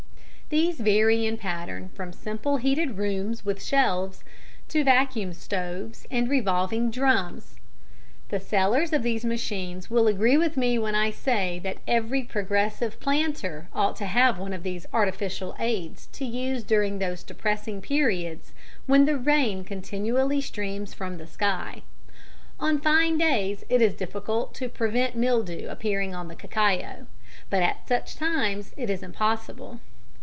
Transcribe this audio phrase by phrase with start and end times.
[0.51, 4.21] These vary in pattern from simple heated rooms, with shelves,
[4.67, 7.55] to vacuum stoves and revolving drums.
[8.27, 12.99] The sellers of these machines will agree with me when I say that every progressive
[12.99, 18.51] planter ought to have one of these artificial aids to use during those depressing periods
[18.87, 21.81] when the rain continually streams from the sky.
[22.59, 27.07] On fine days it is difficult to prevent mildew appearing on the cacao,
[27.49, 29.79] but at such times it is impossible.